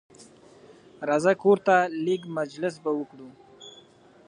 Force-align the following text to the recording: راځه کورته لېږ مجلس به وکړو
راځه 1.09 1.33
کورته 1.43 1.75
لېږ 2.05 2.21
مجلس 2.37 2.75
به 2.83 2.91
وکړو 2.99 3.29